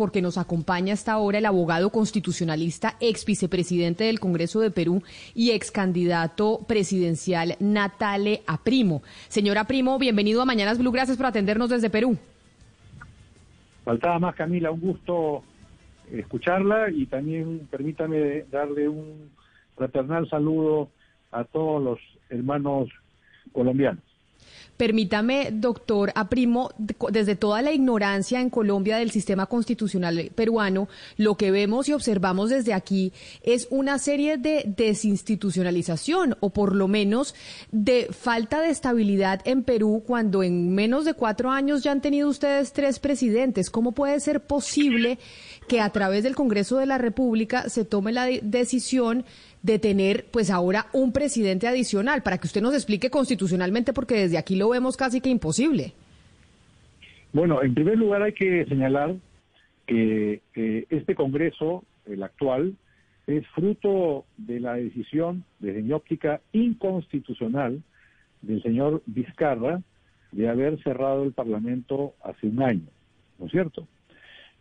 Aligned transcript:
Porque 0.00 0.22
nos 0.22 0.38
acompaña 0.38 0.94
hasta 0.94 1.12
ahora 1.12 1.36
el 1.36 1.44
abogado 1.44 1.90
constitucionalista, 1.90 2.96
ex 3.00 3.26
vicepresidente 3.26 4.04
del 4.04 4.18
Congreso 4.18 4.60
de 4.60 4.70
Perú 4.70 5.02
y 5.34 5.50
ex 5.50 5.70
candidato 5.70 6.60
presidencial 6.66 7.54
Natale 7.60 8.40
Aprimo. 8.46 9.02
Señora 9.28 9.64
Primo, 9.64 9.98
bienvenido 9.98 10.40
a 10.40 10.46
Mañanas 10.46 10.78
Blue. 10.78 10.90
Gracias 10.90 11.18
por 11.18 11.26
atendernos 11.26 11.68
desde 11.68 11.90
Perú. 11.90 12.16
Faltaba 13.84 14.18
más, 14.18 14.34
Camila, 14.36 14.70
un 14.70 14.80
gusto 14.80 15.42
escucharla 16.10 16.88
y 16.90 17.04
también 17.04 17.68
permítame 17.70 18.44
darle 18.50 18.88
un 18.88 19.30
fraternal 19.76 20.26
saludo 20.30 20.88
a 21.30 21.44
todos 21.44 21.82
los 21.82 21.98
hermanos 22.30 22.88
colombianos. 23.52 24.09
Permítame, 24.76 25.50
doctor 25.52 26.10
Aprimo, 26.14 26.70
desde 27.10 27.36
toda 27.36 27.60
la 27.60 27.72
ignorancia 27.72 28.40
en 28.40 28.48
Colombia 28.48 28.96
del 28.96 29.10
sistema 29.10 29.46
constitucional 29.46 30.30
peruano, 30.34 30.88
lo 31.18 31.36
que 31.36 31.50
vemos 31.50 31.88
y 31.88 31.92
observamos 31.92 32.48
desde 32.48 32.72
aquí 32.72 33.12
es 33.42 33.68
una 33.70 33.98
serie 33.98 34.38
de 34.38 34.64
desinstitucionalización 34.66 36.36
o 36.40 36.50
por 36.50 36.74
lo 36.74 36.88
menos 36.88 37.34
de 37.72 38.08
falta 38.10 38.60
de 38.60 38.70
estabilidad 38.70 39.40
en 39.44 39.64
Perú 39.64 40.02
cuando 40.06 40.42
en 40.42 40.74
menos 40.74 41.04
de 41.04 41.14
cuatro 41.14 41.50
años 41.50 41.82
ya 41.82 41.92
han 41.92 42.00
tenido 42.00 42.28
ustedes 42.28 42.72
tres 42.72 42.98
presidentes. 42.98 43.70
¿Cómo 43.70 43.92
puede 43.92 44.18
ser 44.20 44.40
posible 44.40 45.18
que 45.68 45.80
a 45.80 45.90
través 45.90 46.24
del 46.24 46.34
Congreso 46.34 46.78
de 46.78 46.86
la 46.86 46.98
República 46.98 47.68
se 47.68 47.84
tome 47.84 48.12
la 48.12 48.26
decisión 48.42 49.24
de 49.62 49.78
tener 49.78 50.26
pues 50.30 50.50
ahora 50.50 50.86
un 50.92 51.12
presidente 51.12 51.68
adicional 51.68 52.22
para 52.22 52.38
que 52.38 52.46
usted 52.46 52.62
nos 52.62 52.74
explique 52.74 53.10
constitucionalmente 53.10 53.92
porque 53.92 54.14
desde 54.14 54.38
aquí 54.38 54.56
lo 54.56 54.70
vemos 54.70 54.96
casi 54.96 55.20
que 55.20 55.28
imposible. 55.28 55.92
Bueno, 57.32 57.62
en 57.62 57.74
primer 57.74 57.98
lugar 57.98 58.22
hay 58.22 58.32
que 58.32 58.64
señalar 58.66 59.14
que 59.86 60.40
este 60.88 61.14
Congreso, 61.14 61.84
el 62.06 62.22
actual, 62.22 62.76
es 63.26 63.46
fruto 63.48 64.24
de 64.36 64.60
la 64.60 64.74
decisión 64.74 65.44
desde 65.58 65.82
mi 65.82 65.92
óptica 65.92 66.40
inconstitucional 66.52 67.82
del 68.42 68.62
señor 68.62 69.02
Vizcarra 69.06 69.82
de 70.32 70.48
haber 70.48 70.82
cerrado 70.82 71.24
el 71.24 71.32
Parlamento 71.32 72.14
hace 72.22 72.46
un 72.46 72.62
año, 72.62 72.86
¿no 73.38 73.46
es 73.46 73.52
cierto? 73.52 73.86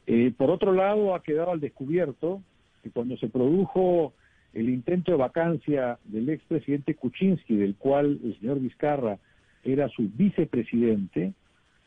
Eh, 0.08 0.34
por 0.36 0.50
otro 0.50 0.74
lado, 0.74 1.14
ha 1.14 1.22
quedado 1.22 1.52
al 1.52 1.60
descubierto 1.60 2.42
que 2.82 2.90
cuando 2.90 3.18
se 3.18 3.28
produjo 3.28 4.14
el 4.54 4.70
intento 4.70 5.12
de 5.12 5.18
vacancia 5.18 6.00
del 6.06 6.30
expresidente 6.30 6.96
Kuczynski, 6.96 7.56
del 7.56 7.76
cual 7.76 8.20
el 8.24 8.40
señor 8.40 8.60
Vizcarra 8.60 9.18
era 9.64 9.90
su 9.90 10.10
vicepresidente, 10.14 11.34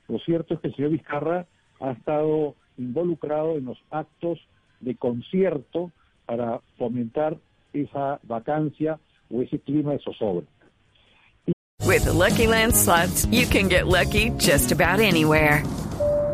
lo 0.09 0.19
cierto 0.21 0.55
es 0.55 0.61
que 0.61 0.69
el 0.69 0.77
señor 0.77 0.91
Vizcarra 0.91 1.47
ha 1.81 1.93
estado 1.93 2.55
involucrado 2.79 3.57
en 3.57 3.65
los 3.65 3.79
actos 3.91 4.39
de 4.81 4.95
concierto 4.95 5.91
para 6.27 6.61
fomentar 6.77 7.37
esa 7.73 8.21
vacancia 8.25 8.99
o 9.31 9.43
ese 9.43 9.59
clima 9.59 9.93
de 9.93 9.99
zozobra. 10.01 10.47
With 11.85 12.05
the 12.05 12.13
Lucky 12.13 12.47
Land 12.47 12.75
slots, 12.75 13.27
you 13.27 13.47
can 13.47 13.69
get 13.69 13.87
lucky 13.87 14.31
just 14.39 14.73
about 14.73 15.01
anywhere. 15.01 15.63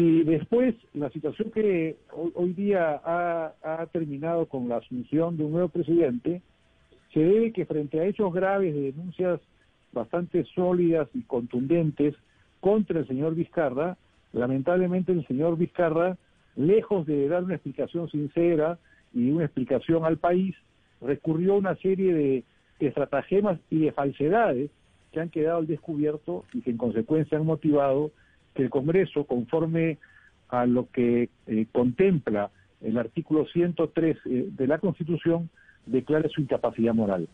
Y 0.00 0.22
después, 0.22 0.74
la 0.94 1.10
situación 1.10 1.50
que 1.50 1.98
hoy, 2.14 2.32
hoy 2.34 2.52
día 2.54 3.02
ha, 3.04 3.86
terminado 3.92 4.46
con 4.46 4.66
la 4.66 4.78
asunción 4.78 5.36
de 5.36 5.44
un 5.44 5.52
nuevo 5.52 5.68
presidente 5.68 6.40
se 7.12 7.20
debe 7.20 7.52
que 7.52 7.66
frente 7.66 8.00
a 8.00 8.06
hechos 8.06 8.32
graves 8.32 8.72
de 8.72 8.92
denuncias 8.92 9.40
bastante 9.92 10.46
sólidas 10.54 11.06
y 11.12 11.20
contundentes 11.20 12.14
contra 12.60 13.00
el 13.00 13.08
señor 13.08 13.34
Vizcarra, 13.34 13.98
lamentablemente 14.32 15.12
el 15.12 15.26
señor 15.26 15.58
Vizcarra, 15.58 16.16
lejos 16.56 17.04
de 17.04 17.28
dar 17.28 17.44
una 17.44 17.56
explicación 17.56 18.08
sincera 18.08 18.78
y 19.12 19.30
una 19.30 19.44
explicación 19.44 20.06
al 20.06 20.16
país, 20.16 20.56
recurrió 21.02 21.54
a 21.54 21.58
una 21.58 21.76
serie 21.76 22.14
de 22.14 22.44
estratagemas 22.78 23.60
y 23.68 23.80
de 23.80 23.92
falsedades 23.92 24.70
que 25.12 25.20
han 25.20 25.28
quedado 25.28 25.58
al 25.58 25.66
descubierto 25.66 26.46
y 26.54 26.62
que 26.62 26.70
en 26.70 26.78
consecuencia 26.78 27.36
han 27.36 27.44
motivado 27.44 28.12
que 28.54 28.62
el 28.62 28.70
Congreso, 28.70 29.24
conforme 29.24 29.98
a 30.48 30.66
lo 30.66 30.88
que 30.90 31.28
eh, 31.46 31.66
contempla 31.72 32.50
el 32.80 32.98
artículo 32.98 33.46
103 33.46 34.16
eh, 34.24 34.48
de 34.50 34.66
la 34.66 34.78
Constitución, 34.78 35.48
declare 35.86 36.28
su 36.28 36.40
incapacidad 36.40 36.94
moral. 36.94 37.28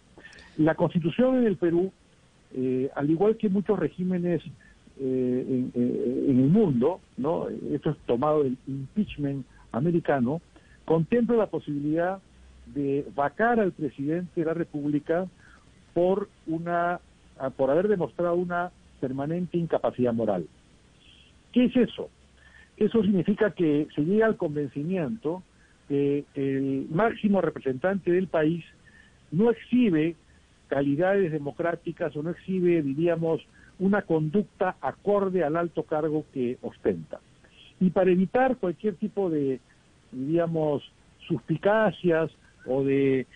La 0.59 0.75
Constitución 0.75 1.39
en 1.39 1.47
el 1.47 1.57
Perú, 1.57 1.93
eh, 2.55 2.91
al 2.95 3.11
igual 3.11 3.37
que 3.37 3.49
muchos 3.49 3.79
regímenes 3.79 4.43
en, 4.99 5.73
en, 5.75 6.41
el 6.41 6.49
mundo, 6.49 7.01
¿no? 7.19 7.49
esto 7.51 7.91
es 7.91 7.99
tomado 8.07 8.45
del 8.45 8.57
impeachment 8.67 9.45
americano, 9.71 10.41
contempla 10.87 11.37
la 11.37 11.49
posibilidad 11.49 12.19
de 12.75 13.07
vacar 13.15 13.61
al 13.61 13.73
presidente 13.73 14.41
de 14.41 14.47
la 14.47 14.55
República 14.55 15.27
por 15.93 16.31
una 16.47 17.01
por 17.59 17.71
haber 17.71 17.89
demostrado 17.89 18.37
una 18.37 18.71
permanente 18.99 19.59
incapacidad 19.59 20.15
moral. 20.15 20.47
¿Qué 21.53 21.65
es 21.67 21.77
eso? 21.77 22.11
Eso 22.77 23.03
significa 23.03 23.53
que 23.53 23.89
se 23.95 24.03
llega 24.03 24.27
al 24.27 24.37
convencimiento 24.37 25.43
que 25.89 26.25
el 26.35 26.87
máximo 26.91 27.41
representante 27.41 28.11
del 28.11 28.27
país 28.27 28.65
no 29.31 29.51
exhibe 29.51 30.17
calidades 30.69 31.33
democráticas 31.33 32.15
o 32.17 32.23
no 32.23 32.31
exhibe, 32.31 32.83
diríamos, 32.83 33.41
una 33.79 34.03
conducta 34.03 34.77
acorde 34.81 35.45
al 35.45 35.57
alto 35.57 35.85
cargo 35.85 36.25
que 36.33 36.59
ostenta. 36.63 37.21
Y 37.81 37.91
para 37.91 38.11
evitar 38.11 38.57
cualquier 38.57 38.95
tipo 38.95 39.31
de, 39.31 39.61
diríamos, 40.11 40.83
suspicacias 41.27 42.31
o 42.67 42.83
de 42.83 43.27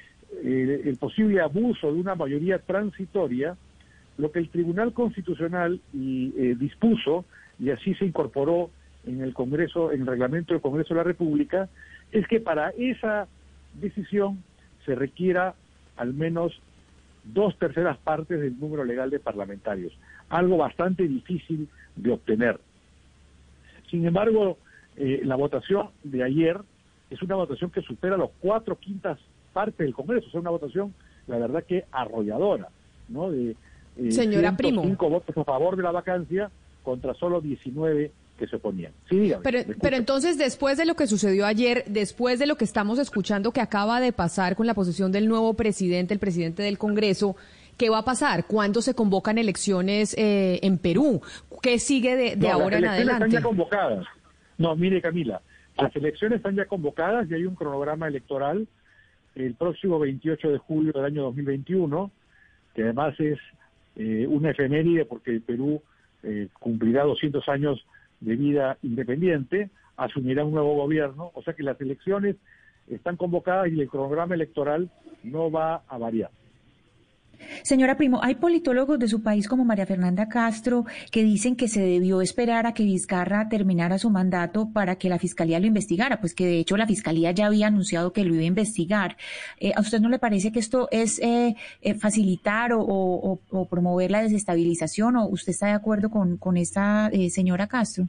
eh, 0.43 0.83
el 0.85 0.97
posible 0.97 1.41
abuso 1.41 1.93
de 1.93 2.01
una 2.01 2.15
mayoría 2.15 2.59
transitoria, 2.59 3.57
lo 4.21 4.31
que 4.31 4.39
el 4.39 4.51
Tribunal 4.51 4.93
Constitucional 4.93 5.81
y, 5.93 6.33
eh, 6.37 6.55
dispuso, 6.59 7.25
y 7.59 7.71
así 7.71 7.95
se 7.95 8.05
incorporó 8.05 8.71
en 9.07 9.23
el 9.23 9.33
Congreso, 9.35 9.93
en 9.93 10.03
el 10.03 10.07
reglamento 10.07 10.53
del 10.53 10.63
Congreso 10.63 10.95
de 10.95 10.99
la 10.99 11.05
República, 11.05 11.69
es 12.13 12.27
que 12.29 12.41
para 12.41 12.71
esa 12.71 13.27
decisión 13.81 14.43
se 14.85 14.95
requiera 14.95 15.55
al 15.97 16.13
menos 16.15 16.61
dos 17.25 17.59
terceras 17.59 17.99
partes 17.99 18.41
del 18.41 18.59
número 18.59 18.85
legal 18.85 19.11
de 19.11 19.21
parlamentarios, 19.21 19.93
algo 20.29 20.57
bastante 20.57 21.07
difícil 21.07 21.69
de 21.97 22.13
obtener. 22.13 22.61
Sin 23.91 24.07
embargo, 24.07 24.59
eh, 24.97 25.21
la 25.25 25.37
votación 25.37 25.89
de 26.05 26.23
ayer 26.23 26.59
es 27.11 27.23
una 27.23 27.37
votación 27.37 27.71
que 27.71 27.83
supera 27.83 28.17
los 28.17 28.31
cuatro 28.41 28.77
quintas 28.77 29.19
partes 29.53 29.79
del 29.79 29.95
Congreso, 29.95 30.29
o 30.29 30.31
sea, 30.31 30.41
una 30.41 30.51
votación, 30.51 30.95
la 31.27 31.39
verdad 31.39 31.65
que 31.65 31.85
arrolladora, 31.91 32.69
¿no? 33.09 33.31
De 33.31 33.57
Señora 34.09 34.57
Primo. 34.57 34.83
cinco 34.83 35.09
votos 35.09 35.37
a 35.37 35.45
favor 35.45 35.77
de 35.77 35.83
la 35.83 35.91
vacancia 35.91 36.51
contra 36.83 37.15
solo 37.15 37.41
19 37.41 38.11
que 38.39 38.47
se 38.47 38.57
oponían. 38.57 38.93
Sí, 39.09 39.33
pero, 39.43 39.59
pero 39.83 39.97
entonces, 39.97 40.39
después 40.39 40.79
de 40.79 40.87
lo 40.87 40.95
que 40.95 41.07
sucedió 41.07 41.45
ayer, 41.45 41.85
después 41.87 42.39
de 42.39 42.47
lo 42.47 42.57
que 42.57 42.65
estamos 42.65 42.99
escuchando 42.99 43.53
que 43.53 43.61
acaba 43.61 44.01
de 44.01 44.13
pasar 44.13 44.57
con 44.57 44.67
la 44.67 44.73
posición 44.73 45.13
del 45.13 45.29
nuevo 45.29 45.53
presidente, 45.55 46.15
el 46.15 46.21
presidente 46.21 46.63
del 46.63 46.79
Congreso, 46.79 47.37
¿qué 47.77 47.91
va 47.91 47.99
a 47.99 48.05
pasar? 48.05 48.47
¿Cuándo 48.47 48.81
se 48.81 48.95
convocan 48.95 49.37
elecciones 49.37 50.17
eh, 50.17 50.59
en 50.63 50.79
Perú? 50.79 51.21
¿Qué 51.61 51.79
sigue 51.79 52.17
de, 52.17 52.37
de 52.37 52.49
ahora 52.49 52.79
en 52.79 52.87
adelante? 52.87 53.27
Están 53.27 53.43
ya 53.43 53.43
convocadas. 53.43 54.07
No, 54.57 54.75
mire 54.75 55.03
Camila, 55.03 55.43
las 55.77 55.95
elecciones 55.95 56.39
están 56.39 56.57
ya 56.57 56.65
convocadas 56.65 57.31
y 57.31 57.35
hay 57.35 57.45
un 57.45 57.55
cronograma 57.55 58.09
electoral 58.09 58.67
el 59.35 59.55
próximo 59.55 59.99
28 59.99 60.51
de 60.51 60.59
julio 60.59 60.93
del 60.93 61.05
año 61.05 61.23
2021, 61.25 62.11
que 62.75 62.83
además 62.83 63.15
es 63.21 63.39
eh, 63.97 64.27
una 64.29 64.51
efeméride 64.51 65.05
porque 65.05 65.31
el 65.31 65.43
Perú 65.43 65.83
eh, 66.23 66.49
cumplirá 66.59 67.05
200 67.05 67.49
años 67.49 67.85
de 68.21 68.37
vida 68.37 68.79
independiente, 68.83 69.71
asumirá 69.97 70.45
un 70.45 70.53
nuevo 70.53 70.75
gobierno, 70.75 71.31
o 71.35 71.43
sea 71.43 71.55
que 71.55 71.63
las 71.63 71.81
elecciones 71.81 72.37
están 72.89 73.17
convocadas 73.17 73.69
y 73.69 73.81
el 73.81 73.89
programa 73.89 74.35
electoral 74.35 74.91
no 75.23 75.51
va 75.51 75.83
a 75.87 75.99
variar. 75.99 76.31
Señora 77.63 77.97
Primo, 77.97 78.21
hay 78.23 78.37
politólogos 78.37 78.99
de 78.99 79.09
su 79.09 79.23
país 79.23 79.49
como 79.49 79.65
María 79.65 79.87
Fernanda 79.87 80.29
Castro 80.29 80.85
que 81.11 81.23
dicen 81.23 81.57
que 81.57 81.69
se 81.69 81.81
debió 81.81 82.21
esperar 82.21 82.67
a 82.67 82.75
que 82.75 82.85
Vizcarra 82.85 83.49
terminara 83.49 83.99
su 83.99 84.11
mandato 84.11 84.71
para 84.73 84.97
que 84.97 85.09
la 85.09 85.19
Fiscalía 85.19 85.61
lo 85.61 85.67
investigara, 85.67 86.21
pues 86.21 86.35
que 86.35 86.47
de 86.47 86.59
hecho 86.59 86.77
la 86.77 86.87
Fiscalía 86.87 87.33
ya 87.33 87.47
había 87.47 87.67
anunciado 87.67 88.13
que 88.13 88.25
lo 88.25 88.35
iba 88.35 88.43
a 88.43 88.47
investigar. 88.47 89.17
Eh, 89.59 89.73
¿A 89.77 89.81
usted 89.81 90.01
no 90.01 90.09
le 90.09 90.19
parece 90.19 90.53
que 90.53 90.59
esto 90.59 90.89
es 90.91 91.19
eh, 91.21 91.55
eh, 91.83 91.95
facilitar 91.95 92.73
o, 92.73 93.41
promover 93.69 94.11
la 94.11 94.23
desestabilización 94.23 95.17
o 95.17 95.27
usted 95.27 95.51
está 95.51 95.67
de 95.67 95.73
acuerdo 95.73 96.11
con, 96.11 96.37
con 96.37 96.57
esta 96.57 97.11
señora 97.29 97.67
Castro? 97.67 98.07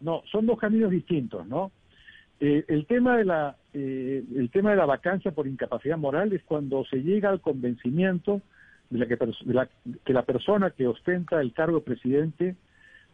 No, 0.00 0.22
son 0.30 0.46
dos 0.46 0.58
caminos 0.58 0.90
distintos, 0.90 1.46
¿no? 1.46 1.70
El 2.40 2.86
tema 2.86 3.16
de 3.16 3.24
la 3.24 3.56
eh, 3.74 4.22
el 4.36 4.50
tema 4.50 4.70
de 4.70 4.76
la 4.76 4.86
vacancia 4.86 5.32
por 5.32 5.46
incapacidad 5.46 5.96
moral 5.96 6.32
es 6.32 6.42
cuando 6.44 6.84
se 6.84 7.02
llega 7.02 7.30
al 7.30 7.40
convencimiento 7.40 8.42
de, 8.90 8.98
la 8.98 9.06
que, 9.06 10.12
la, 10.12 10.22
persona 10.22 10.70
que 10.70 10.86
ostenta 10.86 11.40
el 11.40 11.52
cargo 11.54 11.78
de 11.78 11.84
presidente 11.84 12.56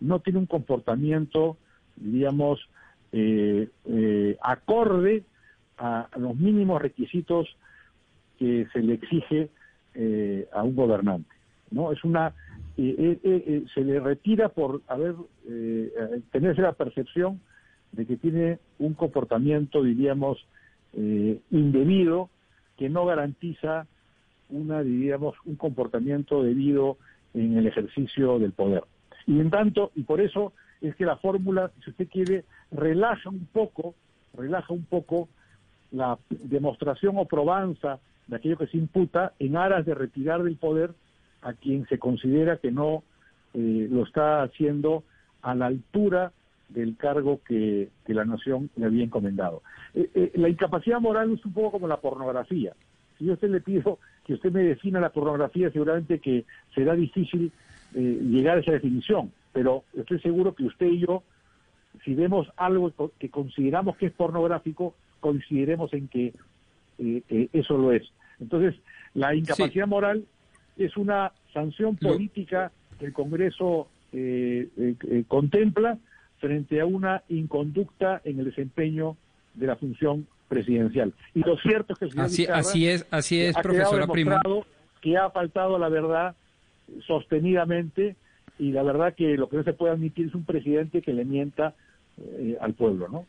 no 0.01 0.21
tiene 0.21 0.41
un 0.41 0.47
comportamiento, 0.47 1.57
diríamos, 1.97 2.69
eh, 3.13 3.69
acorde 4.43 5.23
a, 5.79 6.09
los 6.17 6.35
mínimos 6.37 6.83
requisitos 6.83 7.49
que 8.39 8.67
se 8.73 8.81
le 8.81 8.95
exige 8.95 9.51
a 10.53 10.63
un 10.63 10.77
gobernante. 10.77 11.31
¿no? 11.71 11.91
Es 11.91 12.03
una 12.05 12.33
se 12.77 13.85
le 13.85 13.99
retira 13.99 14.49
por 14.51 14.83
haber 14.87 15.15
tenerse 16.31 16.63
la 16.63 16.73
percepción 16.73 17.41
de 17.93 18.07
que 18.07 18.17
tiene 18.17 18.59
un 18.79 18.95
comportamiento, 18.95 19.83
diríamos, 19.83 20.45
eh, 20.95 21.39
indebido 21.51 22.31
que 22.77 22.89
no 22.89 23.07
garantiza 23.07 23.87
una, 24.51 24.83
diríamos, 24.83 25.35
un 25.45 25.57
comportamiento 25.57 26.43
debido 26.43 26.97
en 27.35 27.57
el 27.59 27.67
ejercicio 27.67 28.39
del 28.39 28.53
poder. 28.53 28.85
Y 29.27 29.41
en 29.41 29.51
tanto, 29.51 29.91
y 29.95 30.05
por 30.05 30.21
eso 30.21 30.53
es 30.81 30.95
que 30.97 31.05
la 31.05 31.17
fórmula, 31.17 31.71
si 31.85 31.91
usted 31.91 32.09
quiere, 32.09 32.45
relaja 32.71 33.29
un 33.29 33.47
poco, 33.53 33.95
relaja 34.35 34.73
un 34.73 34.85
poco 34.85 35.29
la 35.91 36.19
demostración 36.29 37.17
o 37.19 37.25
probanza 37.25 37.99
de 38.27 38.37
aquello 38.37 38.59
que 38.59 38.67
se 38.67 38.77
imputa 38.77 39.33
en 39.39 39.57
aras 39.57 39.85
de 39.87 39.95
retirar 39.95 40.43
del 40.43 40.57
poder 40.57 40.93
a 41.43 41.53
quien 41.55 41.87
se 41.89 41.99
considera 41.99 42.59
que 42.59 42.71
no 42.71 43.03
eh, 43.55 43.89
lo 43.91 44.05
está 44.05 44.43
haciendo 44.43 45.03
a 45.43 45.55
la 45.55 45.67
altura 45.67 46.33
del 46.69 46.97
cargo 46.97 47.41
que, 47.47 47.89
la 48.07 48.25
nación 48.25 48.71
le 48.77 48.87
había 48.87 49.05
encomendado. 49.05 49.63
Eh, 49.95 50.11
eh, 50.15 50.33
la 50.35 50.49
incapacidad 50.49 51.01
moral 51.01 51.33
es 51.33 51.45
un 51.45 51.53
poco 51.53 51.73
como 51.73 51.89
la 51.89 52.01
pornografía. 52.01 52.73
Si 53.17 53.25
yo 53.25 53.33
a 53.33 53.35
usted 53.35 53.51
le 53.51 53.61
pido 53.61 53.99
que 54.25 54.35
usted 54.35 54.53
me 54.53 54.63
defina 54.63 55.01
la 55.01 55.11
pornografía, 55.11 55.71
seguramente 55.71 56.19
que 56.19 56.45
será 56.75 56.95
difícil 56.95 57.53
eh, 57.95 58.19
llegar 58.23 58.59
a 58.59 58.61
esa 58.61 58.73
definición, 58.73 59.33
pero 59.53 59.85
estoy 59.95 60.21
seguro 60.21 60.55
que 60.55 60.65
usted 60.65 60.87
y 60.87 61.01
yo, 61.01 61.23
si 62.05 62.15
vemos 62.15 62.49
algo 62.57 62.93
que 63.19 63.31
consideramos 63.31 63.97
que 63.97 64.07
es 64.07 64.13
pornográfico, 64.13 64.95
coincidiremos 65.21 65.93
en 65.95 66.09
que 66.09 66.35
eso 67.53 67.79
lo 67.79 67.93
es. 67.93 68.03
Entonces, 68.41 68.75
la 69.15 69.35
incapacidad 69.35 69.87
moral 69.87 70.25
es 70.77 70.97
una 70.97 71.33
sanción 71.53 71.97
política 71.97 72.71
que 72.99 73.07
el 73.07 73.13
Congreso 73.13 73.89
contempla 75.27 75.99
frente 76.39 76.81
a 76.81 76.87
una 76.87 77.23
inconducta 77.29 78.21
en 78.25 78.39
el 78.39 78.47
desempeño 78.47 79.17
de 79.55 79.67
la 79.67 79.77
función 79.77 80.27
presidencial. 80.49 81.13
Y 81.35 81.41
lo 81.41 81.57
cierto 81.59 81.93
es 81.93 81.99
que 81.99 82.05
el 82.07 82.11
señor 82.13 82.27
así, 82.27 82.47
así 82.47 82.89
es, 82.89 83.07
así 83.11 83.41
es, 83.41 83.57
ha 83.57 83.63
profesora 83.63 84.07
Primo. 84.07 84.37
que 85.01 85.17
ha 85.17 85.31
faltado 85.31 85.79
la 85.79 85.89
verdad 85.89 86.35
sostenidamente 87.07 88.17
y 88.59 88.73
la 88.73 88.83
verdad 88.83 89.15
que 89.15 89.37
lo 89.37 89.49
que 89.49 89.59
no 89.59 89.65
se 89.65 89.73
puede 89.73 89.93
admitir 89.93 90.29
es 90.29 90.35
un 90.35 90.45
presidente 90.45 91.03
que 91.03 91.13
le 91.13 91.25
mienta 91.25 91.75
eh, 92.19 92.57
al 92.61 92.75
pueblo, 92.75 93.09
¿no? 93.09 93.27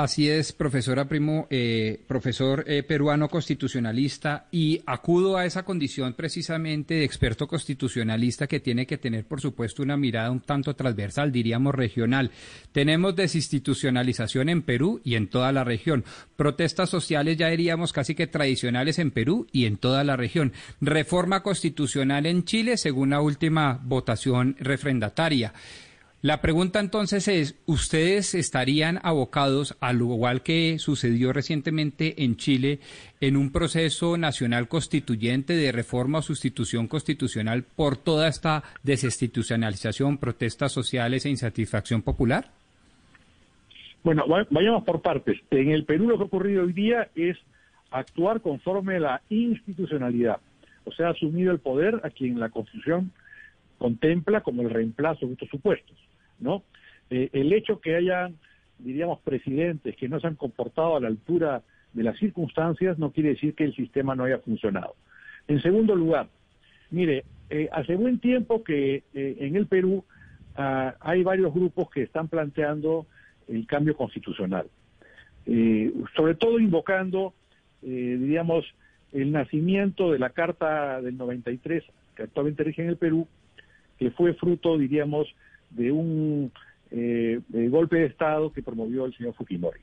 Así 0.00 0.30
es, 0.30 0.54
profesora 0.54 1.06
Primo, 1.06 1.46
eh, 1.50 2.00
profesor 2.06 2.64
eh, 2.66 2.82
peruano 2.82 3.28
constitucionalista, 3.28 4.46
y 4.50 4.80
acudo 4.86 5.36
a 5.36 5.44
esa 5.44 5.62
condición 5.62 6.14
precisamente 6.14 6.94
de 6.94 7.04
experto 7.04 7.46
constitucionalista 7.46 8.46
que 8.46 8.60
tiene 8.60 8.86
que 8.86 8.96
tener, 8.96 9.26
por 9.26 9.42
supuesto, 9.42 9.82
una 9.82 9.98
mirada 9.98 10.30
un 10.30 10.40
tanto 10.40 10.74
transversal, 10.74 11.30
diríamos 11.30 11.74
regional. 11.74 12.30
Tenemos 12.72 13.14
desinstitucionalización 13.14 14.48
en 14.48 14.62
Perú 14.62 15.02
y 15.04 15.16
en 15.16 15.28
toda 15.28 15.52
la 15.52 15.64
región. 15.64 16.02
Protestas 16.34 16.88
sociales, 16.88 17.36
ya 17.36 17.48
diríamos, 17.48 17.92
casi 17.92 18.14
que 18.14 18.26
tradicionales 18.26 18.98
en 18.98 19.10
Perú 19.10 19.48
y 19.52 19.66
en 19.66 19.76
toda 19.76 20.02
la 20.02 20.16
región. 20.16 20.54
Reforma 20.80 21.42
constitucional 21.42 22.24
en 22.24 22.44
Chile, 22.44 22.78
según 22.78 23.10
la 23.10 23.20
última 23.20 23.78
votación 23.84 24.56
refrendataria. 24.60 25.52
La 26.22 26.42
pregunta 26.42 26.80
entonces 26.80 27.28
es, 27.28 27.58
¿ustedes 27.64 28.34
estarían 28.34 29.00
abocados, 29.02 29.78
al 29.80 30.00
igual 30.02 30.42
que 30.42 30.78
sucedió 30.78 31.32
recientemente 31.32 32.24
en 32.24 32.36
Chile, 32.36 32.80
en 33.22 33.38
un 33.38 33.50
proceso 33.50 34.18
nacional 34.18 34.68
constituyente 34.68 35.54
de 35.54 35.72
reforma 35.72 36.18
o 36.18 36.22
sustitución 36.22 36.88
constitucional 36.88 37.64
por 37.64 37.96
toda 37.96 38.28
esta 38.28 38.62
desinstitucionalización, 38.82 40.18
protestas 40.18 40.72
sociales 40.72 41.24
e 41.24 41.30
insatisfacción 41.30 42.02
popular? 42.02 42.50
Bueno, 44.04 44.24
vayamos 44.50 44.84
por 44.84 45.00
partes. 45.00 45.40
En 45.50 45.70
el 45.70 45.86
Perú 45.86 46.06
lo 46.06 46.18
que 46.18 46.24
ha 46.24 46.26
ocurrido 46.26 46.64
hoy 46.64 46.74
día 46.74 47.08
es 47.14 47.38
actuar 47.90 48.42
conforme 48.42 48.96
a 48.96 49.00
la 49.00 49.22
institucionalidad, 49.30 50.36
o 50.84 50.92
sea, 50.92 51.08
ha 51.08 51.10
asumido 51.12 51.50
el 51.50 51.60
poder 51.60 51.98
a 52.04 52.10
quien 52.10 52.38
la 52.38 52.50
Constitución 52.50 53.10
contempla 53.78 54.42
como 54.42 54.60
el 54.60 54.68
reemplazo 54.68 55.26
de 55.26 55.32
estos 55.32 55.48
supuestos. 55.48 55.96
¿No? 56.40 56.62
Eh, 57.10 57.30
el 57.32 57.52
hecho 57.52 57.80
que 57.80 57.96
hayan, 57.96 58.36
diríamos, 58.78 59.20
presidentes 59.20 59.96
que 59.96 60.08
no 60.08 60.20
se 60.20 60.26
han 60.26 60.36
comportado 60.36 60.96
a 60.96 61.00
la 61.00 61.08
altura 61.08 61.62
de 61.92 62.02
las 62.02 62.18
circunstancias 62.18 62.98
no 62.98 63.12
quiere 63.12 63.30
decir 63.30 63.54
que 63.54 63.64
el 63.64 63.74
sistema 63.74 64.14
no 64.14 64.24
haya 64.24 64.38
funcionado. 64.38 64.94
En 65.48 65.60
segundo 65.60 65.96
lugar, 65.96 66.28
mire, 66.90 67.24
eh, 67.50 67.68
hace 67.72 67.96
buen 67.96 68.20
tiempo 68.20 68.62
que 68.62 69.02
eh, 69.12 69.36
en 69.40 69.56
el 69.56 69.66
Perú 69.66 70.04
ah, 70.56 70.94
hay 71.00 71.22
varios 71.22 71.52
grupos 71.52 71.90
que 71.90 72.02
están 72.02 72.28
planteando 72.28 73.06
el 73.48 73.66
cambio 73.66 73.96
constitucional, 73.96 74.68
sobre 76.14 76.36
todo 76.36 76.60
invocando, 76.60 77.34
diríamos, 77.82 78.64
el 79.12 79.32
nacimiento 79.32 80.12
de 80.12 80.20
la 80.20 80.30
Carta 80.30 81.00
del 81.00 81.16
93 81.16 81.82
que 82.14 82.22
actualmente 82.22 82.64
rige 82.64 82.82
en 82.82 82.88
el 82.88 82.96
Perú, 82.96 83.26
que 83.98 84.10
fue 84.10 84.34
fruto, 84.34 84.78
diríamos, 84.78 85.34
de 85.70 85.92
un 85.92 86.52
eh, 86.90 87.40
golpe 87.70 87.96
de 87.96 88.06
Estado 88.06 88.52
que 88.52 88.62
promovió 88.62 89.06
el 89.06 89.14
señor 89.16 89.34
Fujimori. 89.34 89.80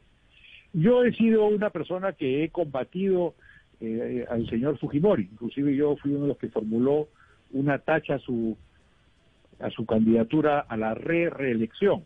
Yo 0.73 1.03
he 1.03 1.13
sido 1.13 1.45
una 1.47 1.69
persona 1.69 2.13
que 2.13 2.43
he 2.43 2.49
combatido 2.49 3.35
eh, 3.79 4.25
al 4.29 4.49
señor 4.49 4.77
Fujimori, 4.77 5.29
inclusive 5.31 5.75
yo 5.75 5.95
fui 5.97 6.11
uno 6.11 6.23
de 6.23 6.27
los 6.29 6.37
que 6.37 6.49
formuló 6.49 7.07
una 7.51 7.79
tacha 7.79 8.15
a 8.15 8.19
su, 8.19 8.57
a 9.59 9.69
su 9.69 9.85
candidatura 9.85 10.59
a 10.59 10.75
la 10.77 10.93
re-reelección, 10.93 12.03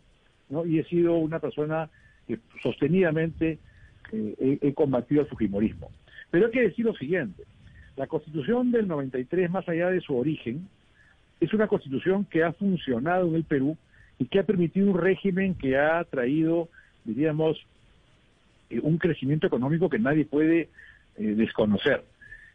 ¿no? 0.48 0.64
y 0.64 0.78
he 0.78 0.84
sido 0.84 1.16
una 1.16 1.40
persona 1.40 1.90
que 2.28 2.38
sostenidamente 2.62 3.58
eh, 4.12 4.34
he, 4.38 4.68
he 4.68 4.74
combatido 4.74 5.22
al 5.22 5.26
Fujimorismo. 5.26 5.90
Pero 6.30 6.46
hay 6.46 6.52
que 6.52 6.62
decir 6.62 6.84
lo 6.84 6.94
siguiente, 6.94 7.42
la 7.96 8.06
constitución 8.06 8.70
del 8.70 8.86
93, 8.86 9.50
más 9.50 9.68
allá 9.68 9.90
de 9.90 10.00
su 10.00 10.16
origen, 10.16 10.68
es 11.42 11.52
una 11.52 11.66
constitución 11.66 12.24
que 12.24 12.44
ha 12.44 12.52
funcionado 12.52 13.26
en 13.26 13.34
el 13.34 13.42
Perú 13.42 13.76
y 14.18 14.26
que 14.26 14.38
ha 14.38 14.44
permitido 14.44 14.92
un 14.92 14.98
régimen 14.98 15.56
que 15.56 15.76
ha 15.76 16.04
traído, 16.04 16.68
diríamos, 17.04 17.58
eh, 18.70 18.78
un 18.80 18.96
crecimiento 18.96 19.48
económico 19.48 19.90
que 19.90 19.98
nadie 19.98 20.24
puede 20.24 20.68
eh, 21.16 21.34
desconocer. 21.34 22.04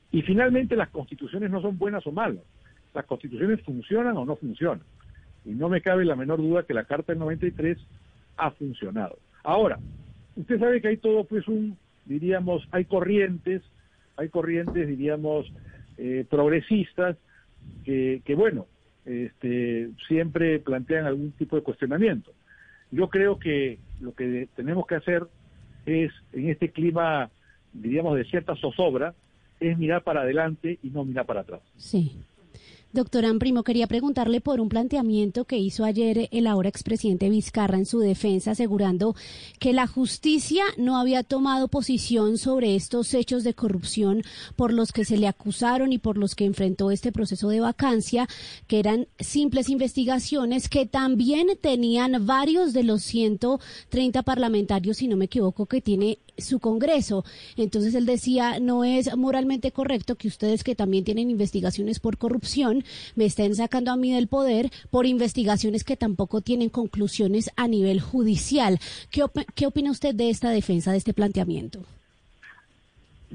Y 0.09 0.21
finalmente 0.21 0.77
las 0.77 0.87
constituciones 0.87 1.51
no 1.51 1.61
son 1.61 1.77
buenas 1.77 2.07
o 2.07 2.13
malas, 2.13 2.43
las 2.93 3.05
constituciones 3.05 3.61
funcionan 3.63 4.15
o 4.15 4.23
no 4.23 4.37
funcionan. 4.37 4.83
Y 5.43 5.49
no 5.49 5.67
me 5.67 5.81
cabe 5.81 6.05
la 6.05 6.15
menor 6.15 6.37
duda 6.37 6.63
que 6.63 6.73
la 6.73 6.85
Carta 6.85 7.11
del 7.11 7.19
93 7.19 7.77
ha 8.37 8.51
funcionado. 8.51 9.17
Ahora, 9.43 9.79
usted 10.37 10.59
sabe 10.59 10.79
que 10.79 10.87
hay 10.87 10.97
todo, 10.97 11.25
pues, 11.25 11.45
un, 11.49 11.77
diríamos, 12.05 12.65
hay 12.71 12.85
corrientes, 12.85 13.63
hay 14.15 14.29
corrientes, 14.29 14.87
diríamos, 14.87 15.51
eh, 15.97 16.25
progresistas, 16.29 17.17
que, 17.83 18.21
que, 18.23 18.33
bueno, 18.33 18.65
este, 19.07 19.89
siempre 20.07 20.59
plantean 20.59 21.05
algún 21.05 21.31
tipo 21.31 21.55
de 21.55 21.63
cuestionamiento. 21.63 22.31
Yo 22.91 23.09
creo 23.09 23.39
que 23.39 23.79
lo 24.01 24.13
que 24.13 24.47
tenemos 24.55 24.85
que 24.85 24.95
hacer 24.95 25.23
es, 25.85 26.11
en 26.33 26.49
este 26.49 26.71
clima, 26.71 27.29
diríamos, 27.73 28.17
de 28.17 28.25
cierta 28.25 28.55
zozobra, 28.55 29.13
es 29.59 29.77
mirar 29.77 30.03
para 30.03 30.21
adelante 30.21 30.77
y 30.83 30.89
no 30.89 31.05
mirar 31.05 31.25
para 31.25 31.41
atrás. 31.41 31.61
Sí. 31.77 32.21
Doctor 32.93 33.25
Amprimo, 33.25 33.63
quería 33.63 33.85
preguntarle 33.85 34.39
por 34.39 34.61
un 34.61 34.69
planteamiento 34.69 35.43
que 35.43 35.57
hizo 35.57 35.83
ayer 35.83 36.29
el 36.31 36.47
ahora 36.47 36.69
expresidente 36.69 37.29
Vizcarra 37.29 37.77
en 37.77 37.85
su 37.85 37.99
defensa, 37.99 38.51
asegurando 38.51 39.13
que 39.59 39.73
la 39.73 39.87
justicia 39.87 40.63
no 40.77 40.97
había 40.97 41.23
tomado 41.23 41.67
posición 41.67 42.37
sobre 42.37 42.75
estos 42.75 43.13
hechos 43.13 43.43
de 43.43 43.53
corrupción 43.53 44.23
por 44.55 44.71
los 44.71 44.93
que 44.93 45.03
se 45.03 45.17
le 45.17 45.27
acusaron 45.27 45.91
y 45.91 45.97
por 45.97 46.17
los 46.17 46.33
que 46.33 46.45
enfrentó 46.45 46.89
este 46.89 47.11
proceso 47.11 47.49
de 47.49 47.59
vacancia, 47.59 48.25
que 48.67 48.79
eran 48.79 49.07
simples 49.19 49.69
investigaciones 49.69 50.69
que 50.69 50.85
también 50.85 51.47
tenían 51.59 52.25
varios 52.25 52.71
de 52.71 52.83
los 52.83 53.03
130 53.03 54.23
parlamentarios, 54.23 54.97
si 54.97 55.09
no 55.09 55.17
me 55.17 55.25
equivoco, 55.25 55.65
que 55.65 55.81
tiene 55.81 56.19
su 56.37 56.59
Congreso. 56.59 57.23
Entonces 57.55 57.95
él 57.95 58.05
decía, 58.05 58.59
no 58.59 58.83
es 58.83 59.15
moralmente 59.15 59.71
correcto 59.71 60.15
que 60.15 60.27
ustedes 60.27 60.63
que 60.63 60.75
también 60.75 61.03
tienen 61.03 61.29
investigaciones 61.29 61.99
por 61.99 62.17
corrupción 62.17 62.83
me 63.15 63.25
estén 63.25 63.55
sacando 63.55 63.91
a 63.91 63.97
mí 63.97 64.11
del 64.11 64.27
poder 64.27 64.69
por 64.89 65.05
investigaciones 65.05 65.83
que 65.83 65.97
tampoco 65.97 66.41
tienen 66.41 66.69
conclusiones 66.69 67.51
a 67.55 67.67
nivel 67.67 68.01
judicial. 68.01 68.79
¿Qué, 69.11 69.23
qué 69.55 69.67
opina 69.67 69.91
usted 69.91 70.13
de 70.15 70.29
esta 70.29 70.49
defensa, 70.49 70.91
de 70.91 70.97
este 70.97 71.13
planteamiento? 71.13 71.83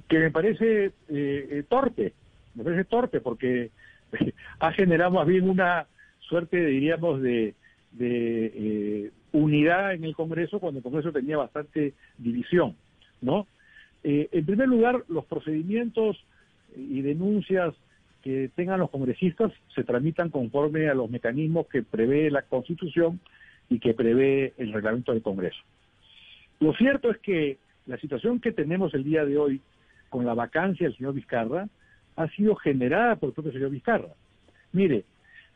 Que 0.08 0.18
me 0.18 0.30
parece 0.30 0.86
eh, 0.86 0.92
eh, 1.08 1.64
torpe, 1.68 2.12
me 2.54 2.64
parece 2.64 2.84
torpe 2.84 3.20
porque 3.20 3.70
ha 4.60 4.72
generado 4.72 5.12
más 5.12 5.26
bien 5.26 5.48
una 5.48 5.86
suerte, 6.20 6.64
diríamos, 6.64 7.20
de, 7.20 7.54
de 7.92 8.52
eh, 8.54 9.10
unidad 9.32 9.94
en 9.94 10.04
el 10.04 10.14
Congreso 10.14 10.60
cuando 10.60 10.78
el 10.78 10.84
Congreso 10.84 11.12
tenía 11.12 11.36
bastante 11.36 11.94
división. 12.18 12.76
¿No? 13.22 13.46
Eh, 14.04 14.28
en 14.32 14.44
primer 14.44 14.68
lugar, 14.68 15.04
los 15.08 15.24
procedimientos 15.24 16.22
y 16.76 17.02
denuncias 17.02 17.74
que 18.22 18.50
tengan 18.54 18.80
los 18.80 18.90
congresistas 18.90 19.52
se 19.74 19.84
tramitan 19.84 20.30
conforme 20.30 20.88
a 20.88 20.94
los 20.94 21.10
mecanismos 21.10 21.66
que 21.68 21.82
prevé 21.82 22.30
la 22.30 22.42
Constitución 22.42 23.20
y 23.68 23.78
que 23.78 23.94
prevé 23.94 24.52
el 24.58 24.72
reglamento 24.72 25.12
del 25.12 25.22
Congreso. 25.22 25.60
Lo 26.60 26.72
cierto 26.74 27.10
es 27.10 27.18
que 27.18 27.58
la 27.86 27.98
situación 27.98 28.40
que 28.40 28.52
tenemos 28.52 28.94
el 28.94 29.02
día 29.02 29.24
de 29.24 29.38
hoy 29.38 29.60
con 30.08 30.24
la 30.24 30.34
vacancia 30.34 30.86
del 30.86 30.96
señor 30.96 31.14
Vizcarra 31.14 31.68
ha 32.16 32.28
sido 32.28 32.54
generada 32.54 33.16
por 33.16 33.30
el 33.30 33.34
propio 33.34 33.52
señor 33.52 33.70
Vizcarra. 33.70 34.08
Mire, 34.72 35.04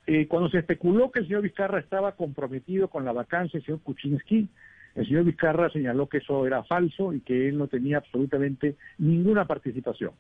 eh, 0.06 0.26
cuando 0.26 0.49
se 0.49 0.58
especuló 0.58 1.11
que 1.12 1.20
el 1.20 1.26
señor 1.26 1.42
Vizcarra 1.42 1.78
estaba 1.78 2.12
comprometido 2.12 2.88
con 2.88 3.04
la 3.04 3.12
vacancia 3.12 3.58
del 3.58 3.66
señor 3.66 3.80
Kuczynski, 3.82 4.49
el 4.96 5.06
señor 5.06 5.24
Vizcarra 5.24 5.70
señaló 5.70 6.08
que 6.08 6.18
eso 6.18 6.46
era 6.46 6.64
falso 6.64 7.12
y 7.12 7.20
que 7.20 7.48
él 7.48 7.58
no 7.58 7.68
tenía 7.68 7.98
absolutamente 7.98 8.76
ninguna 8.98 9.44
participación. 9.44 10.12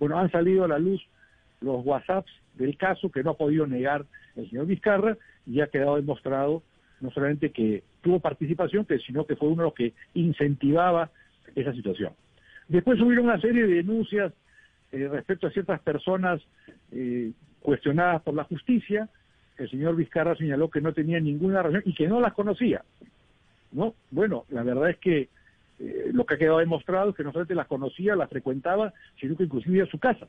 Bueno, 0.00 0.18
han 0.18 0.30
salido 0.32 0.64
a 0.64 0.68
la 0.68 0.80
luz 0.80 1.00
los 1.60 1.86
WhatsApps 1.86 2.32
del 2.54 2.76
caso 2.76 3.10
que 3.10 3.22
no 3.22 3.30
ha 3.30 3.36
podido 3.36 3.66
negar 3.66 4.04
el 4.34 4.50
señor 4.50 4.66
Vizcarra 4.66 5.16
y 5.46 5.60
ha 5.60 5.68
quedado 5.68 5.96
demostrado 5.96 6.62
no 7.00 7.10
solamente 7.10 7.50
que 7.50 7.84
tuvo 8.02 8.18
participación, 8.18 8.86
sino 9.06 9.26
que 9.26 9.36
fue 9.36 9.48
uno 9.48 9.62
de 9.62 9.68
los 9.68 9.74
que 9.74 9.94
incentivaba 10.14 11.10
esa 11.54 11.72
situación. 11.72 12.12
Después 12.68 13.00
hubo 13.00 13.08
una 13.08 13.40
serie 13.40 13.64
de 13.64 13.74
denuncias 13.74 14.32
eh, 14.90 15.08
respecto 15.08 15.46
a 15.46 15.50
ciertas 15.50 15.80
personas 15.80 16.42
eh, 16.90 17.30
cuestionadas 17.60 18.22
por 18.22 18.34
la 18.34 18.44
justicia. 18.44 19.08
El 19.56 19.70
señor 19.70 19.94
Vizcarra 19.94 20.34
señaló 20.34 20.68
que 20.68 20.80
no 20.80 20.92
tenía 20.92 21.20
ninguna 21.20 21.62
razón 21.62 21.82
y 21.84 21.94
que 21.94 22.08
no 22.08 22.20
las 22.20 22.32
conocía. 22.32 22.82
¿No? 23.72 23.94
Bueno, 24.10 24.44
la 24.50 24.62
verdad 24.62 24.90
es 24.90 24.98
que 24.98 25.28
eh, 25.78 26.10
lo 26.12 26.24
que 26.24 26.34
ha 26.34 26.38
quedado 26.38 26.58
demostrado 26.58 27.10
es 27.10 27.16
que 27.16 27.24
no 27.24 27.32
solamente 27.32 27.54
las 27.54 27.66
conocía, 27.66 28.16
las 28.16 28.30
frecuentaba, 28.30 28.94
sino 29.20 29.36
que 29.36 29.44
inclusive 29.44 29.82
a 29.82 29.86
su 29.86 29.98
casa. 29.98 30.26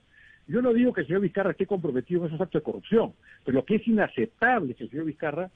Yo 0.48 0.62
no 0.62 0.74
digo 0.74 0.94
que 0.94 1.02
el 1.02 1.08
señor 1.08 1.22
Vizcarra 1.22 1.52
esté 1.52 1.66
comprometido 1.66 2.22
en 2.22 2.28
esos 2.28 2.42
actos 2.42 2.62
de 2.62 2.66
corrupción, 2.66 3.14
pero 3.44 3.56
lo 3.56 3.66
que 3.66 3.76
es 3.76 3.88
inaceptable 3.88 4.72
es 4.72 4.78
que 4.78 4.84
el 4.86 4.90
señor 4.90 5.06
Vizcarra 5.06 5.50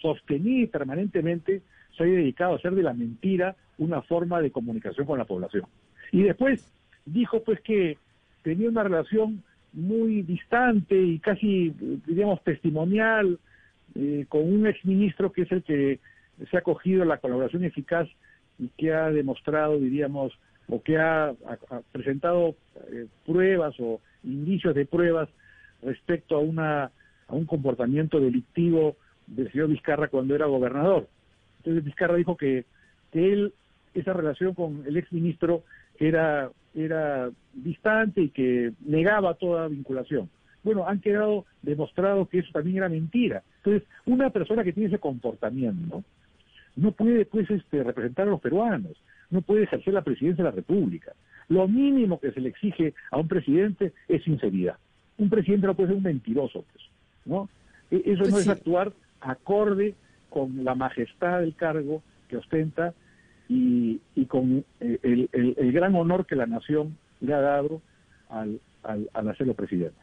sostenía 0.00 0.66
permanentemente 0.68 1.62
se 1.96 2.04
haya 2.04 2.14
dedicado 2.14 2.54
a 2.54 2.56
hacer 2.56 2.74
de 2.74 2.82
la 2.82 2.94
mentira 2.94 3.56
una 3.78 4.02
forma 4.02 4.40
de 4.40 4.50
comunicación 4.50 5.06
con 5.06 5.18
la 5.18 5.24
población. 5.24 5.64
Y 6.12 6.22
después 6.22 6.72
dijo 7.04 7.42
pues 7.42 7.60
que 7.60 7.98
tenía 8.42 8.68
una 8.68 8.82
relación 8.82 9.42
muy 9.72 10.22
distante 10.22 11.00
y 11.00 11.18
casi, 11.18 11.70
diríamos, 12.06 12.42
testimonial 12.42 13.38
eh, 13.94 14.24
con 14.28 14.42
un 14.42 14.66
exministro 14.66 15.32
que 15.32 15.42
es 15.42 15.52
el 15.52 15.62
que 15.62 16.00
se 16.50 16.56
ha 16.56 16.62
cogido 16.62 17.04
la 17.04 17.18
colaboración 17.18 17.64
eficaz 17.64 18.08
y 18.58 18.68
que 18.76 18.92
ha 18.92 19.10
demostrado, 19.10 19.78
diríamos, 19.78 20.32
o 20.68 20.82
que 20.82 20.98
ha, 20.98 21.34
presentado 21.92 22.54
eh, 22.92 23.06
pruebas 23.26 23.74
o 23.80 24.00
indicios 24.22 24.74
de 24.74 24.86
pruebas 24.86 25.28
respecto 25.82 26.36
a, 26.36 26.40
una, 26.40 26.84
a 26.84 27.34
un 27.34 27.46
comportamiento 27.46 28.20
delictivo 28.20 28.96
del 29.26 29.50
señor 29.50 29.68
Vizcarra 29.68 30.08
cuando 30.08 30.34
era 30.34 30.46
gobernador. 30.46 31.08
Entonces 31.58 31.84
Vizcarra 31.84 32.16
dijo 32.16 32.36
que, 32.36 32.64
que 33.12 33.32
él, 33.32 33.54
esa 33.94 34.12
relación 34.12 34.54
con 34.54 34.84
el 34.86 34.96
exministro 34.96 35.64
era, 35.98 36.50
era 36.74 37.30
distante 37.52 38.22
y 38.22 38.28
que 38.30 38.72
negaba 38.84 39.34
toda 39.34 39.68
vinculación. 39.68 40.28
Bueno, 40.62 40.86
han 40.86 41.00
quedado 41.00 41.46
demostrado 41.62 42.28
que 42.28 42.40
eso 42.40 42.50
también 42.52 42.78
era 42.78 42.88
mentira. 42.88 43.42
Entonces, 43.58 43.88
una 44.06 44.30
persona 44.30 44.62
que 44.62 44.72
tiene 44.72 44.88
ese 44.88 44.98
comportamiento, 44.98 46.04
no 46.76 46.92
puede 46.92 47.24
pues 47.24 47.50
este, 47.50 47.82
representar 47.82 48.28
a 48.28 48.30
los 48.30 48.40
peruanos, 48.40 48.92
no 49.30 49.42
puede 49.42 49.64
ejercer 49.64 49.94
la 49.94 50.02
presidencia 50.02 50.44
de 50.44 50.50
la 50.50 50.56
República. 50.56 51.12
Lo 51.48 51.66
mínimo 51.66 52.20
que 52.20 52.32
se 52.32 52.40
le 52.40 52.48
exige 52.48 52.94
a 53.10 53.18
un 53.18 53.28
presidente 53.28 53.92
es 54.08 54.22
sinceridad. 54.24 54.76
Un 55.18 55.28
presidente 55.28 55.66
no 55.66 55.74
puede 55.74 55.88
ser 55.88 55.96
un 55.96 56.02
mentiroso, 56.02 56.64
pues, 56.72 56.84
¿no? 57.24 57.48
E, 57.90 58.02
eso 58.06 58.24
no 58.24 58.30
pues 58.30 58.42
es 58.42 58.48
actuar 58.48 58.92
acorde 59.20 59.94
con 60.28 60.64
la 60.64 60.74
majestad 60.74 61.40
del 61.40 61.54
cargo 61.54 62.02
que 62.28 62.36
ostenta 62.36 62.94
y, 63.48 64.00
y 64.14 64.26
con 64.26 64.64
eh, 64.80 64.98
el, 65.02 65.28
el, 65.32 65.72
gran 65.72 65.94
honor 65.96 66.24
que 66.24 66.36
la 66.36 66.46
nación 66.46 66.96
le 67.20 67.34
ha 67.34 67.40
dado 67.40 67.82
al, 68.28 68.60
al, 68.84 69.10
al 69.12 69.28
hacerlo 69.28 69.54
presidente. 69.54 69.96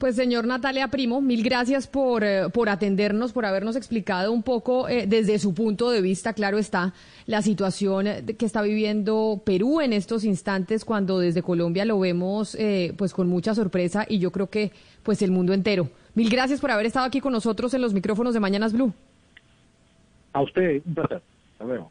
Pues 0.00 0.16
señor 0.16 0.46
Natalia 0.46 0.88
Primo, 0.88 1.20
mil 1.20 1.42
gracias 1.42 1.86
por, 1.86 2.24
eh, 2.24 2.48
por 2.54 2.70
atendernos, 2.70 3.32
por 3.34 3.44
habernos 3.44 3.76
explicado 3.76 4.32
un 4.32 4.42
poco 4.42 4.88
eh, 4.88 5.04
desde 5.06 5.38
su 5.38 5.52
punto 5.52 5.90
de 5.90 6.00
vista, 6.00 6.32
claro 6.32 6.56
está, 6.56 6.94
la 7.26 7.42
situación 7.42 8.06
que 8.38 8.46
está 8.46 8.62
viviendo 8.62 9.42
Perú 9.44 9.82
en 9.82 9.92
estos 9.92 10.24
instantes 10.24 10.86
cuando 10.86 11.18
desde 11.18 11.42
Colombia 11.42 11.84
lo 11.84 12.00
vemos 12.00 12.54
eh, 12.54 12.94
pues 12.96 13.12
con 13.12 13.28
mucha 13.28 13.54
sorpresa 13.54 14.06
y 14.08 14.18
yo 14.18 14.32
creo 14.32 14.48
que 14.48 14.72
pues 15.02 15.20
el 15.20 15.32
mundo 15.32 15.52
entero. 15.52 15.90
Mil 16.14 16.30
gracias 16.30 16.60
por 16.60 16.70
haber 16.70 16.86
estado 16.86 17.04
aquí 17.04 17.20
con 17.20 17.34
nosotros 17.34 17.74
en 17.74 17.82
los 17.82 17.92
micrófonos 17.92 18.32
de 18.32 18.40
Mañanas 18.40 18.72
Blue. 18.72 18.94
A 20.32 20.40
usted, 20.40 20.80
un 20.86 20.94
placer. 20.94 21.20
Hasta 21.52 21.64
luego. 21.64 21.90